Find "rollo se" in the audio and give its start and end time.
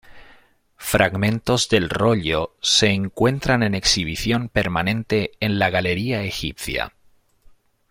1.87-2.87